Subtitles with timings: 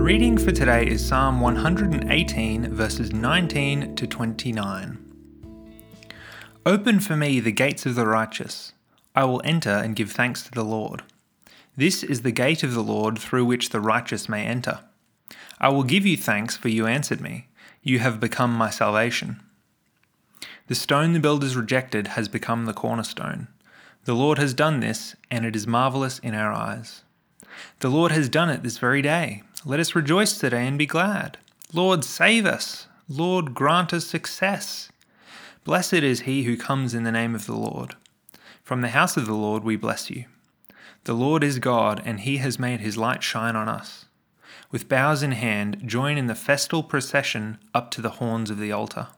[0.00, 4.98] The reading for today is Psalm 118, verses 19 to 29.
[6.64, 8.72] Open for me the gates of the righteous.
[9.14, 11.02] I will enter and give thanks to the Lord.
[11.76, 14.80] This is the gate of the Lord through which the righteous may enter.
[15.60, 17.48] I will give you thanks, for you answered me.
[17.82, 19.38] You have become my salvation.
[20.68, 23.48] The stone the builders rejected has become the cornerstone.
[24.06, 27.02] The Lord has done this, and it is marvelous in our eyes.
[27.80, 29.42] The Lord has done it this very day.
[29.64, 31.38] Let us rejoice today and be glad.
[31.72, 32.88] Lord, save us.
[33.08, 34.90] Lord, grant us success.
[35.64, 37.94] Blessed is he who comes in the name of the Lord.
[38.62, 40.24] From the house of the Lord we bless you.
[41.04, 44.06] The Lord is God, and he has made his light shine on us.
[44.70, 48.70] With boughs in hand, join in the festal procession up to the horns of the
[48.70, 49.08] altar.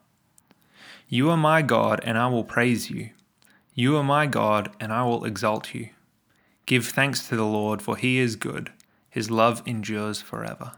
[1.09, 3.11] You are my God, and I will praise you.
[3.75, 5.91] You are my God, and I will exalt you.
[6.67, 8.73] Give thanks to the Lord, for he is good.
[9.11, 10.73] His love endures forever.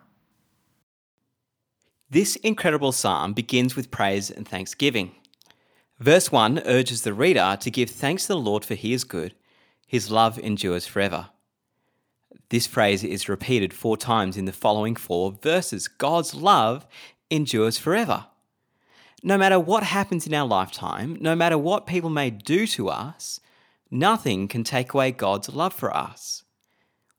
[2.10, 5.12] This incredible psalm begins with praise and thanksgiving.
[5.98, 9.34] Verse 1 urges the reader to give thanks to the Lord, for he is good.
[9.86, 11.30] His love endures forever.
[12.48, 16.86] This phrase is repeated four times in the following four verses God's love
[17.30, 18.26] endures forever.
[19.22, 23.40] No matter what happens in our lifetime, no matter what people may do to us,
[23.94, 26.42] nothing can take away God's love for us.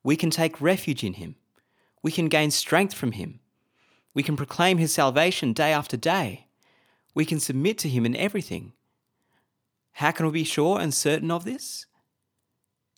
[0.03, 1.35] We can take refuge in Him.
[2.03, 3.39] We can gain strength from Him.
[4.13, 6.47] We can proclaim His salvation day after day.
[7.15, 8.73] We can submit to Him in everything.
[9.93, 11.85] How can we be sure and certain of this?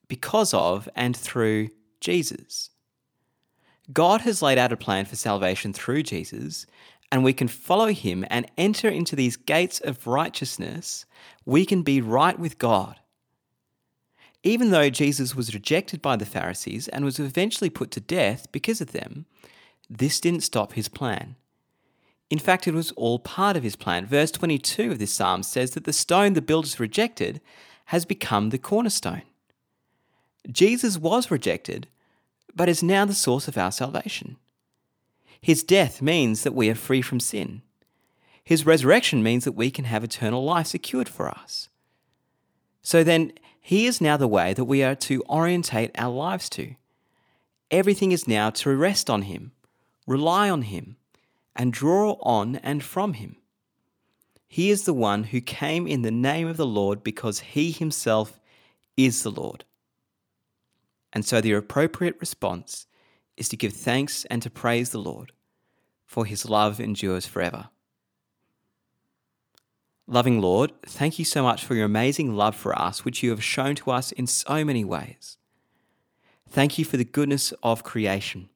[0.07, 1.69] Because of and through
[2.01, 2.71] Jesus.
[3.93, 6.65] God has laid out a plan for salvation through Jesus,
[7.11, 11.05] and we can follow him and enter into these gates of righteousness.
[11.45, 12.99] We can be right with God.
[14.47, 18.79] Even though Jesus was rejected by the Pharisees and was eventually put to death because
[18.79, 19.25] of them,
[19.89, 21.35] this didn't stop his plan.
[22.29, 24.05] In fact, it was all part of his plan.
[24.05, 27.41] Verse 22 of this psalm says that the stone the builders rejected
[27.87, 29.23] has become the cornerstone.
[30.49, 31.89] Jesus was rejected,
[32.55, 34.37] but is now the source of our salvation.
[35.41, 37.63] His death means that we are free from sin.
[38.45, 41.67] His resurrection means that we can have eternal life secured for us.
[42.81, 43.33] So then,
[43.67, 46.75] He is now the way that we are to orientate our lives to.
[47.69, 49.51] Everything is now to rest on Him,
[50.07, 50.95] rely on Him,
[51.53, 53.35] and draw on and from Him.
[54.47, 58.39] He is the one who came in the name of the Lord because He Himself
[58.95, 59.65] is the Lord.
[61.11, 62.87] And so the appropriate response
[63.35, 65.33] is to give thanks and to praise the Lord,
[66.05, 67.67] for his love endures forever.
[70.09, 73.43] Loving Lord, thank you so much for your amazing love for us, which you have
[73.43, 75.37] shown to us in so many ways.
[76.49, 78.49] Thank you for the goodness of creation,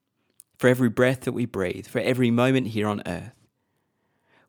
[0.57, 3.34] for every breath that we breathe, for every moment here on earth.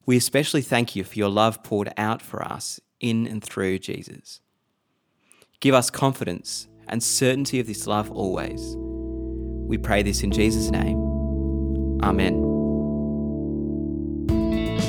[0.06, 4.41] We especially thank you for your love poured out for us in and through Jesus.
[5.58, 8.76] Give us confidence and certainty of this love always.
[8.76, 10.98] We pray this in Jesus' name.
[12.02, 12.41] Amen.